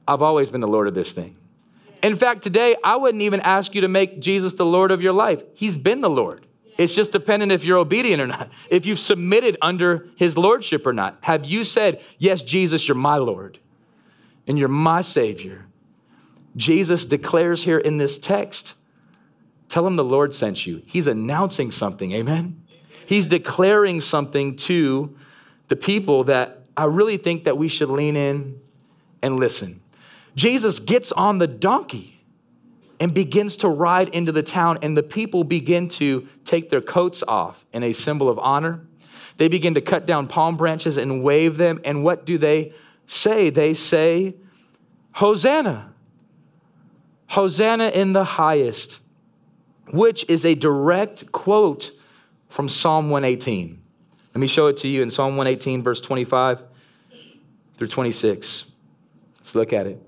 [0.08, 1.38] I've always been the Lord of this thing.
[2.02, 5.13] In fact, today, I wouldn't even ask you to make Jesus the Lord of your
[5.13, 5.41] life.
[5.54, 6.45] He's been the Lord.
[6.78, 10.93] It's just dependent if you're obedient or not, if you've submitted under his lordship or
[10.93, 11.17] not.
[11.21, 13.60] Have you said, Yes, Jesus, you're my Lord
[14.47, 15.65] and you're my Savior?
[16.56, 18.73] Jesus declares here in this text,
[19.69, 20.84] tell him the Lord sent you.
[20.86, 22.62] He's announcing something, amen?
[23.06, 25.15] He's declaring something to
[25.74, 28.62] the people that I really think that we should lean in
[29.24, 29.82] and listen.
[30.36, 32.24] Jesus gets on the donkey
[33.00, 37.24] and begins to ride into the town, and the people begin to take their coats
[37.28, 38.82] off in a symbol of honor.
[39.38, 41.82] They begin to cut down palm branches and wave them.
[41.84, 42.74] And what do they
[43.08, 43.50] say?
[43.50, 44.36] They say,
[45.14, 45.92] Hosanna!
[47.26, 49.00] Hosanna in the highest.
[49.92, 51.94] which is a direct quote
[52.50, 53.83] from Psalm 118.
[54.34, 56.63] Let me show it to you in Psalm 118, verse 25
[57.78, 58.65] through 26.
[59.38, 60.02] Let's look at it.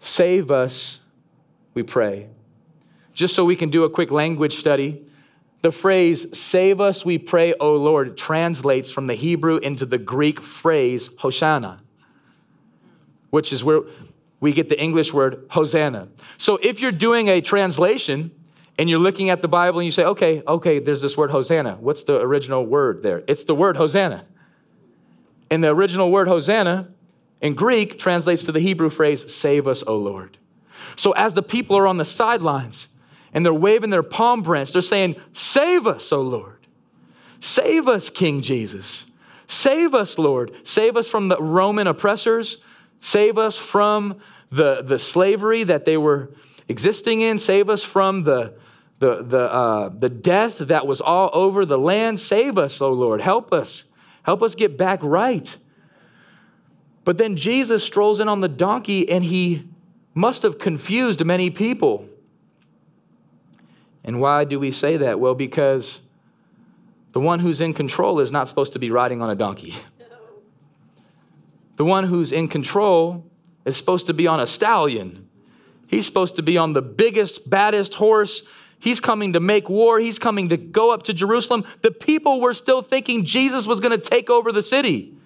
[0.00, 1.00] Save us,
[1.74, 2.28] we pray.
[3.12, 5.02] Just so we can do a quick language study,
[5.62, 10.40] the phrase, save us, we pray, O Lord, translates from the Hebrew into the Greek
[10.40, 11.82] phrase, Hosanna,
[13.30, 13.80] which is where
[14.38, 16.08] we get the English word Hosanna.
[16.38, 18.30] So if you're doing a translation
[18.78, 21.76] and you're looking at the Bible and you say, okay, okay, there's this word Hosanna.
[21.80, 23.22] What's the original word there?
[23.26, 24.24] It's the word Hosanna.
[25.50, 26.88] And the original word Hosanna
[27.40, 30.38] in Greek translates to the Hebrew phrase, save us, O Lord.
[30.96, 32.88] So as the people are on the sidelines,
[33.32, 34.72] and they're waving their palm branch.
[34.72, 36.66] They're saying, Save us, O Lord.
[37.40, 39.06] Save us, King Jesus.
[39.46, 40.52] Save us, Lord.
[40.64, 42.58] Save us from the Roman oppressors.
[43.00, 46.30] Save us from the, the slavery that they were
[46.70, 47.38] existing in.
[47.38, 48.54] Save us from the,
[49.00, 52.18] the, the, uh, the death that was all over the land.
[52.18, 53.20] Save us, O Lord.
[53.20, 53.84] Help us.
[54.22, 55.56] Help us get back right.
[57.04, 59.68] But then Jesus strolls in on the donkey and he
[60.14, 62.06] must have confused many people.
[64.04, 65.18] And why do we say that?
[65.18, 66.00] Well, because
[67.12, 69.74] the one who's in control is not supposed to be riding on a donkey.
[71.76, 73.24] The one who's in control
[73.64, 75.29] is supposed to be on a stallion.
[75.90, 78.44] He's supposed to be on the biggest, baddest horse.
[78.78, 79.98] He's coming to make war.
[79.98, 81.64] He's coming to go up to Jerusalem.
[81.82, 85.16] The people were still thinking Jesus was going to take over the city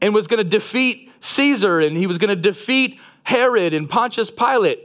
[0.00, 4.30] and was going to defeat Caesar and he was going to defeat Herod and Pontius
[4.30, 4.80] Pilate.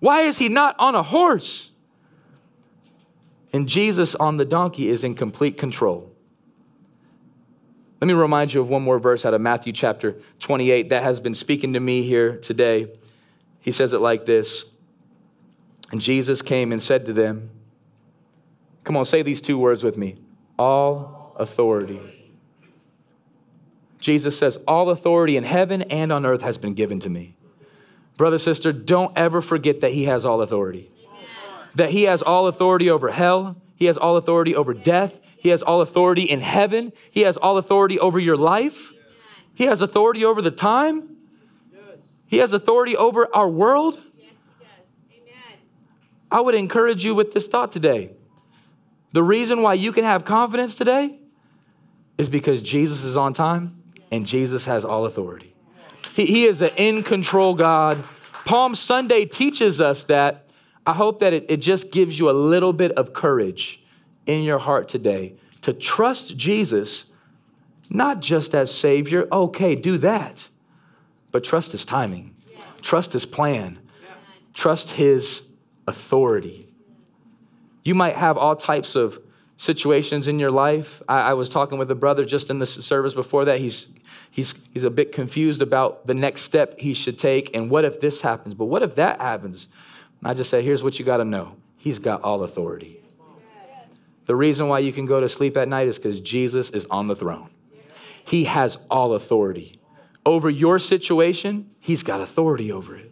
[0.00, 1.70] Why is he not on a horse?
[3.52, 6.10] And Jesus on the donkey is in complete control.
[8.00, 11.20] Let me remind you of one more verse out of Matthew chapter 28 that has
[11.20, 12.88] been speaking to me here today.
[13.62, 14.64] He says it like this.
[15.90, 17.50] And Jesus came and said to them,
[18.84, 20.16] Come on, say these two words with me.
[20.58, 22.00] All authority.
[24.00, 27.36] Jesus says, All authority in heaven and on earth has been given to me.
[28.16, 30.90] Brother, sister, don't ever forget that He has all authority.
[31.74, 35.62] That he has all authority over hell, he has all authority over death, he has
[35.62, 38.92] all authority in heaven, he has all authority over your life,
[39.54, 41.11] he has authority over the time,
[42.32, 44.00] he has authority over our world.
[44.16, 45.20] Yes, he does.
[45.20, 45.58] Amen.
[46.30, 48.12] I would encourage you with this thought today.
[49.12, 51.18] The reason why you can have confidence today
[52.16, 55.54] is because Jesus is on time and Jesus has all authority.
[56.14, 58.02] He, he is an in control God.
[58.46, 60.46] Palm Sunday teaches us that
[60.86, 63.82] I hope that it, it just gives you a little bit of courage
[64.24, 67.04] in your heart today to trust Jesus,
[67.90, 69.28] not just as Savior.
[69.30, 70.48] Okay, do that.
[71.32, 72.36] But trust His timing,
[72.82, 73.78] trust His plan,
[74.54, 75.42] trust His
[75.88, 76.68] authority.
[77.84, 79.18] You might have all types of
[79.56, 81.02] situations in your life.
[81.08, 83.60] I, I, was talking with a brother just in the service before that.
[83.60, 83.86] He's,
[84.30, 88.00] he's, he's a bit confused about the next step he should take and what if
[88.00, 89.68] this happens, but what if that happens?
[90.24, 93.00] I just say, here's what you got to know He's got all authority.
[94.26, 97.08] The reason why you can go to sleep at night is because Jesus is on
[97.08, 97.50] the throne.
[98.24, 99.80] He has all authority.
[100.24, 103.10] Over your situation, He's got authority over it.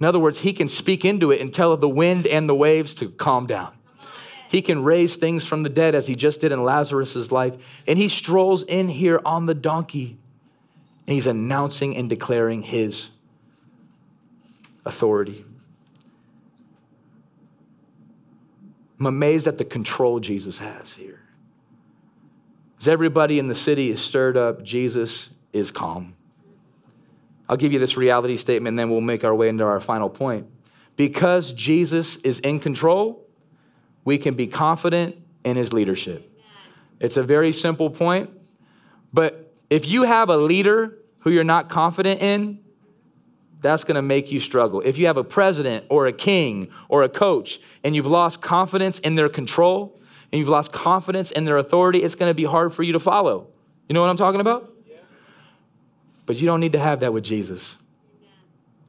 [0.00, 2.94] In other words, He can speak into it and tell the wind and the waves
[2.96, 3.72] to calm down.
[4.48, 7.54] He can raise things from the dead as He just did in Lazarus' life.
[7.86, 10.18] And He strolls in here on the donkey
[11.06, 13.10] and He's announcing and declaring His
[14.84, 15.44] authority.
[18.98, 21.20] I'm amazed at the control Jesus has here.
[22.80, 26.14] As everybody in the city is stirred up, Jesus is calm.
[27.48, 30.08] I'll give you this reality statement and then we'll make our way into our final
[30.08, 30.46] point.
[30.96, 33.26] Because Jesus is in control,
[34.04, 36.28] we can be confident in his leadership.
[37.00, 38.30] It's a very simple point,
[39.12, 42.58] but if you have a leader who you're not confident in,
[43.60, 44.80] that's going to make you struggle.
[44.84, 48.98] If you have a president or a king or a coach and you've lost confidence
[48.98, 50.00] in their control
[50.32, 53.00] and you've lost confidence in their authority, it's going to be hard for you to
[53.00, 53.48] follow.
[53.88, 54.71] You know what I'm talking about?
[56.26, 57.76] But you don't need to have that with Jesus.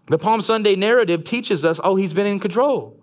[0.08, 3.00] The Palm Sunday narrative teaches us oh, he's been in control.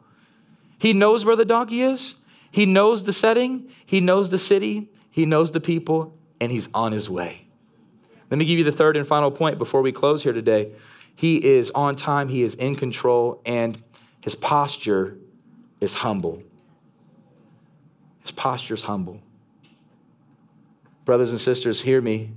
[0.79, 2.15] He knows where the donkey is,
[2.51, 6.93] he knows the setting, he knows the city, he knows the people, and he's on
[6.93, 7.47] his way.
[8.31, 10.73] Let me give you the third and final point before we close here today.
[11.17, 13.83] He is on time, he is in control, and
[14.23, 15.19] his posture
[15.81, 16.43] is humble.
[18.23, 19.21] His posture is humble.
[21.05, 22.31] Brothers and sisters, hear me.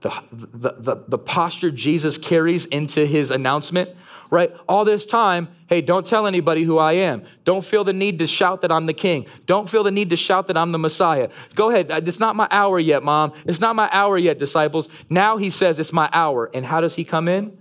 [0.00, 3.90] The, the, the, the posture Jesus carries into his announcement,
[4.30, 4.54] right?
[4.68, 7.24] All this time, hey, don't tell anybody who I am.
[7.44, 9.26] Don't feel the need to shout that I'm the king.
[9.46, 11.30] Don't feel the need to shout that I'm the Messiah.
[11.54, 11.90] Go ahead.
[11.90, 13.32] Uh, it's not my hour yet, mom.
[13.44, 14.88] It's not my hour yet, disciples.
[15.10, 16.50] Now he says it's my hour.
[16.54, 17.58] And how does he come in?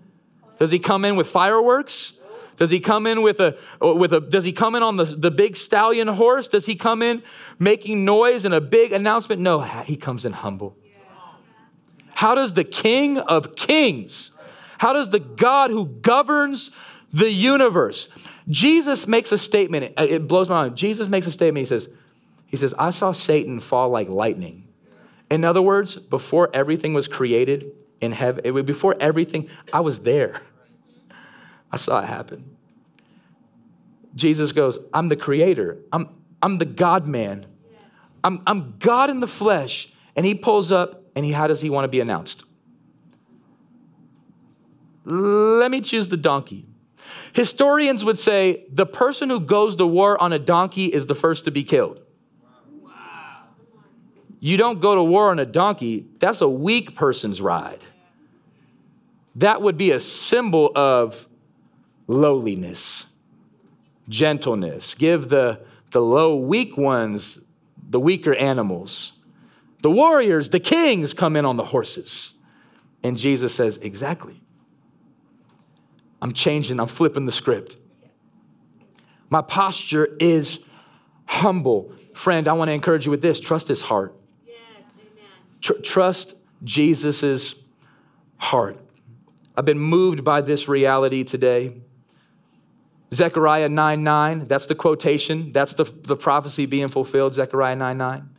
[0.60, 2.13] Does he come in with fireworks?
[2.58, 5.30] Does he come in with a, with a, does he come in on the, the
[5.30, 6.47] big stallion horse?
[6.47, 7.21] Does he come in
[7.60, 9.41] making noise and a big announcement?
[9.41, 10.76] No, he comes in humble.
[12.17, 14.32] How does the King of Kings,
[14.80, 16.71] how does the God who governs
[17.13, 18.10] the universe,
[18.49, 19.93] Jesus makes a statement.
[19.99, 20.75] It blows my mind.
[20.75, 21.67] Jesus makes a statement.
[21.67, 21.88] He says,
[22.47, 24.67] he says, I saw Satan fall like lightning.
[25.30, 30.41] In other words, before everything was created in heaven, before everything, I was there.
[31.71, 32.58] I saw it happen.
[34.15, 35.77] Jesus goes, I'm the creator.
[35.93, 36.10] I'm,
[36.41, 37.45] I'm the God man.
[38.23, 39.93] I'm, I'm God in the flesh.
[40.15, 42.43] And he pulls up and he, how does he want to be announced?
[45.03, 46.67] Let me choose the donkey.
[47.34, 51.45] Historians would say the person who goes to war on a donkey is the first
[51.45, 52.01] to be killed.
[54.39, 57.84] You don't go to war on a donkey, that's a weak person's ride.
[59.38, 61.27] That would be a symbol of
[62.06, 63.08] lowliness,
[64.08, 64.93] gentleness.
[64.93, 67.39] Give the, the low, weak ones,
[67.89, 69.13] the weaker animals.
[69.81, 72.33] The warriors, the kings come in on the horses.
[73.03, 74.41] And Jesus says, Exactly.
[76.21, 77.77] I'm changing, I'm flipping the script.
[79.29, 80.59] My posture is
[81.25, 81.91] humble.
[82.15, 84.15] Friend, I want to encourage you with this trust his heart.
[84.45, 84.57] Yes,
[84.95, 85.29] amen.
[85.61, 87.53] Tr- trust Jesus'
[88.37, 88.79] heart.
[89.55, 91.73] I've been moved by this reality today.
[93.13, 98.29] Zechariah 9 9, that's the quotation, that's the, the prophecy being fulfilled, Zechariah 9 9.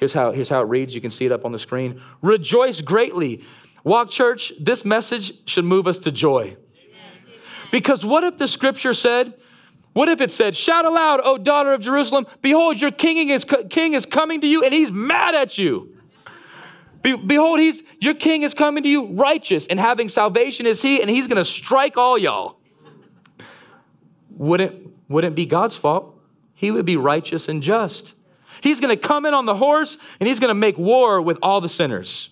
[0.00, 0.94] Here's how, here's how it reads.
[0.94, 2.00] You can see it up on the screen.
[2.22, 3.44] Rejoice greatly.
[3.84, 6.56] Walk Church, this message should move us to joy.
[7.70, 9.34] Because what if the scripture said,
[9.92, 13.92] what if it said, Shout aloud, O daughter of Jerusalem, behold, your king is, king
[13.92, 15.94] is coming to you and he's mad at you.
[17.02, 21.02] Be, behold, he's, your king is coming to you righteous and having salvation is he,
[21.02, 22.56] and he's going to strike all y'all.
[24.30, 26.18] Wouldn't, wouldn't be God's fault.
[26.54, 28.14] He would be righteous and just.
[28.62, 31.38] He's going to come in on the horse and he's going to make war with
[31.42, 32.30] all the sinners.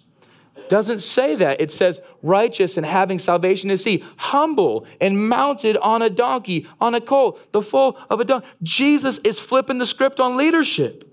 [0.69, 1.61] Doesn't say that.
[1.61, 6.95] It says righteous and having salvation is he, humble and mounted on a donkey, on
[6.95, 8.47] a colt, the foal of a donkey.
[8.63, 11.05] Jesus is flipping the script on leadership.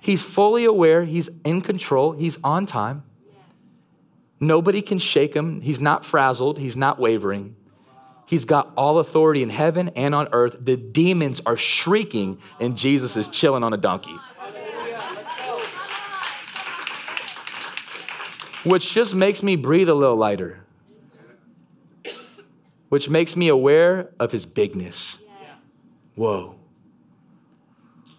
[0.00, 3.04] He's fully aware, he's in control, he's on time.
[4.38, 5.62] Nobody can shake him.
[5.62, 7.56] He's not frazzled, he's not wavering.
[8.26, 10.56] He's got all authority in heaven and on earth.
[10.60, 14.16] The demons are shrieking, and Jesus is chilling on a donkey.
[18.64, 20.60] Which just makes me breathe a little lighter,
[22.88, 25.18] which makes me aware of his bigness.
[26.14, 26.54] Whoa.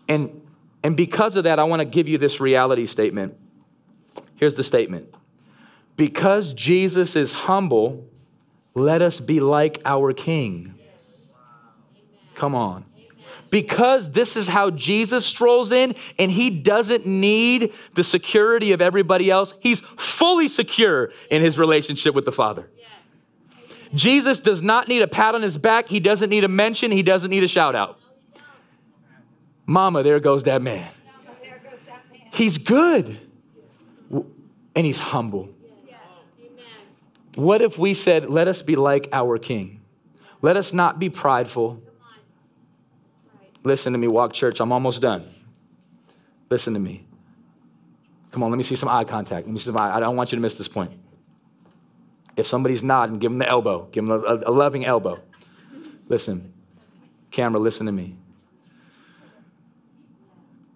[0.08, 0.41] And,
[0.84, 3.36] and because of that, I want to give you this reality statement.
[4.36, 5.13] Here's the statement
[5.98, 8.08] Because Jesus is humble,
[8.76, 10.76] let us be like our King.
[12.36, 12.86] Come on.
[13.50, 19.32] Because this is how Jesus strolls in and he doesn't need the security of everybody
[19.32, 22.70] else, he's fully secure in his relationship with the Father.
[23.94, 27.04] Jesus does not need a pat on his back, he doesn't need a mention, he
[27.04, 27.98] doesn't need a shout out.
[29.66, 30.92] Mama, there goes that man.
[32.34, 33.18] He's good
[34.76, 35.55] and he's humble.
[37.36, 39.82] What if we said, let us be like our King?
[40.41, 41.82] Let us not be prideful.
[43.63, 44.60] Listen to me, Walk Church.
[44.60, 45.28] I'm almost done.
[46.50, 47.06] Listen to me.
[48.32, 49.48] Come on, let me see some eye contact.
[49.48, 49.95] Let me see some eye.
[49.95, 50.91] I don't want you to miss this point.
[52.38, 53.88] If somebody's nodding, give them the elbow.
[53.91, 55.19] Give them a, a loving elbow.
[56.08, 56.54] Listen,
[57.32, 58.17] camera, listen to me.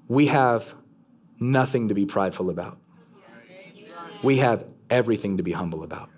[0.08, 0.66] We have
[1.40, 2.78] nothing to be prideful about.
[4.24, 6.10] We have everything to be humble about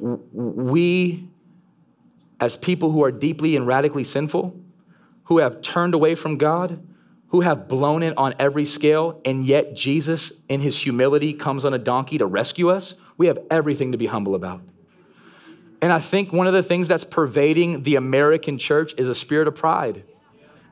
[0.00, 1.28] we,
[2.40, 4.58] as people who are deeply and radically sinful,
[5.24, 6.82] who have turned away from God,
[7.28, 11.74] who have blown it on every scale, and yet Jesus, in his humility, comes on
[11.74, 14.62] a donkey to rescue us, we have everything to be humble about.
[15.82, 19.46] And I think one of the things that's pervading the American church is a spirit
[19.46, 20.04] of pride,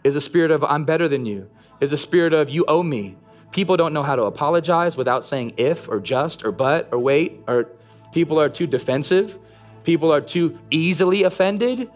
[0.03, 1.49] is a spirit of I'm better than you,
[1.81, 3.17] is a spirit of you owe me.
[3.53, 7.41] People don't know how to apologize without saying if or just or but or wait
[7.47, 7.71] or
[8.17, 9.39] People are too defensive.
[9.85, 11.91] People are too easily offended.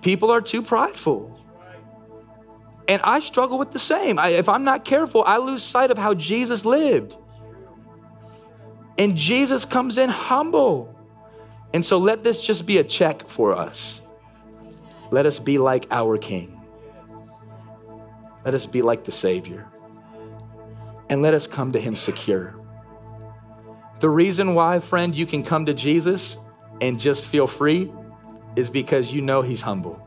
[0.00, 1.36] People are too prideful.
[2.86, 4.16] And I struggle with the same.
[4.16, 7.16] I, if I'm not careful, I lose sight of how Jesus lived.
[8.96, 10.94] And Jesus comes in humble.
[11.74, 14.02] And so let this just be a check for us.
[15.10, 16.60] Let us be like our King.
[18.44, 19.66] Let us be like the Savior.
[21.08, 22.59] And let us come to Him secure.
[24.00, 26.38] The reason why, friend, you can come to Jesus
[26.80, 27.92] and just feel free
[28.56, 30.06] is because you know He's humble.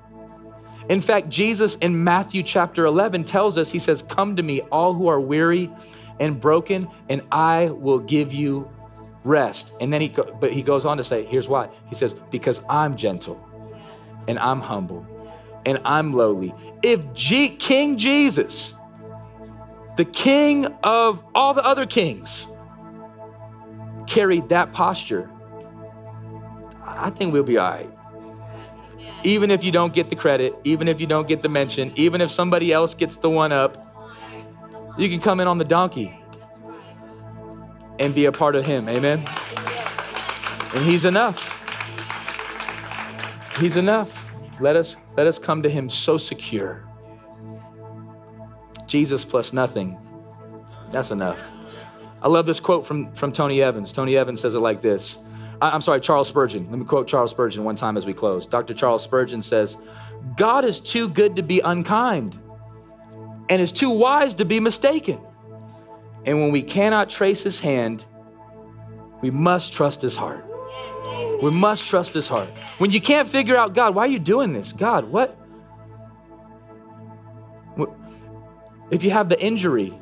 [0.90, 4.94] In fact, Jesus in Matthew chapter 11 tells us, He says, Come to me, all
[4.94, 5.72] who are weary
[6.20, 8.70] and broken, and I will give you
[9.24, 9.72] rest.
[9.80, 11.70] And then he, but he goes on to say, Here's why.
[11.88, 13.40] He says, Because I'm gentle
[14.28, 15.06] and I'm humble
[15.66, 16.54] and I'm lowly.
[16.82, 18.74] If G- King Jesus,
[19.98, 22.48] the king of all the other kings,
[24.08, 25.30] carried that posture,
[26.86, 27.90] I think we'll be all right.
[29.24, 32.22] Even if you don't get the credit, even if you don't get the mention, even
[32.22, 33.78] if somebody else gets the one up,
[34.98, 36.20] you can come in on the donkey
[38.00, 38.90] and be a part of Him.
[38.90, 39.26] Amen.
[40.74, 41.60] And He's enough.
[43.60, 44.12] He's enough.
[44.60, 46.88] Let us let us come to Him so secure.
[48.88, 49.98] Jesus plus nothing.
[50.92, 51.40] That's enough.
[52.24, 53.92] I love this quote from, from Tony Evans.
[53.92, 55.18] Tony Evans says it like this.
[55.62, 56.70] I, am sorry, Charles Spurgeon.
[56.70, 58.48] Let me quote Charles Spurgeon one time as we close.
[58.48, 58.74] Dr.
[58.74, 59.76] Charles Spurgeon says,
[60.38, 62.40] God is too good to be unkind
[63.50, 65.20] and is too wise to be mistaken.
[66.26, 68.06] And when we cannot trace his hand,
[69.22, 70.46] we must trust his heart.
[71.42, 72.50] We must trust his heart.
[72.78, 74.72] When you can't figure out, God, why are you doing this?
[74.72, 75.38] God, what?
[78.92, 79.94] If you have the injury,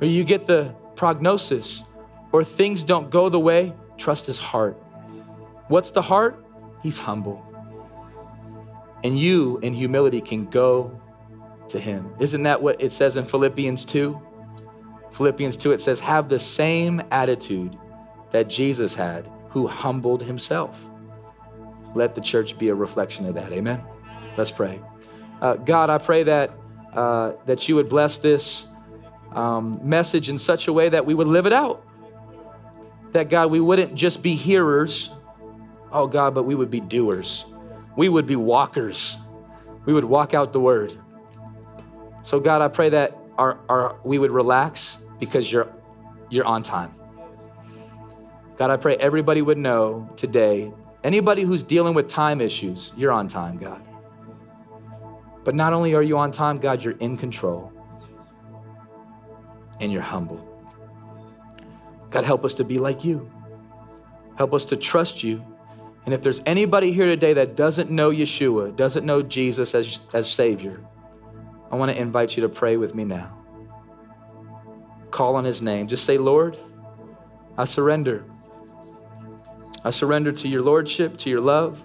[0.00, 1.82] or you get the prognosis,
[2.30, 4.76] or things don't go the way, trust his heart.
[5.68, 6.44] What's the heart?
[6.82, 7.42] He's humble.
[9.02, 11.00] And you, in humility, can go
[11.70, 12.12] to him.
[12.20, 14.20] Isn't that what it says in Philippians 2?
[15.12, 17.78] Philippians 2, it says, Have the same attitude
[18.32, 20.76] that Jesus had, who humbled himself.
[21.94, 23.50] Let the church be a reflection of that.
[23.54, 23.80] Amen.
[24.36, 24.78] Let's pray.
[25.40, 26.50] Uh, God, I pray that
[26.92, 28.66] uh, that you would bless this
[29.32, 31.84] um, message in such a way that we would live it out.
[33.12, 35.10] That God, we wouldn't just be hearers,
[35.92, 37.44] oh God, but we would be doers.
[37.96, 39.18] We would be walkers.
[39.84, 40.96] We would walk out the word.
[42.22, 45.68] So God, I pray that our, our we would relax because you're
[46.28, 46.94] you're on time.
[48.58, 50.70] God, I pray everybody would know today,
[51.02, 53.82] anybody who's dealing with time issues, you're on time, God.
[55.44, 57.72] But not only are you on time, God, you're in control
[59.80, 60.46] and you're humble.
[62.10, 63.30] God, help us to be like you.
[64.36, 65.44] Help us to trust you.
[66.04, 70.30] And if there's anybody here today that doesn't know Yeshua, doesn't know Jesus as, as
[70.30, 70.80] Savior,
[71.70, 73.36] I want to invite you to pray with me now.
[75.10, 75.88] Call on His name.
[75.88, 76.58] Just say, Lord,
[77.56, 78.24] I surrender.
[79.84, 81.80] I surrender to your Lordship, to your love.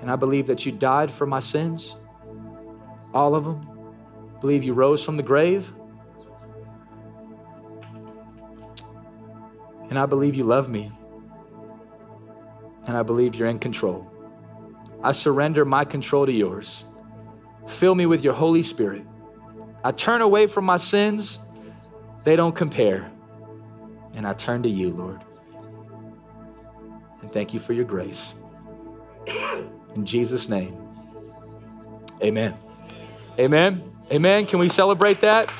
[0.00, 1.96] And I believe that you died for my sins,
[3.12, 3.77] all of them.
[4.40, 5.66] Believe you rose from the grave.
[9.90, 10.92] And I believe you love me.
[12.86, 14.06] And I believe you're in control.
[15.02, 16.84] I surrender my control to yours.
[17.66, 19.04] Fill me with your Holy Spirit.
[19.84, 21.38] I turn away from my sins,
[22.24, 23.10] they don't compare.
[24.14, 25.22] And I turn to you, Lord.
[27.22, 28.34] And thank you for your grace.
[29.94, 30.76] In Jesus' name,
[32.22, 32.54] amen.
[33.38, 33.97] Amen.
[34.10, 34.46] Amen.
[34.46, 35.52] Can we celebrate that?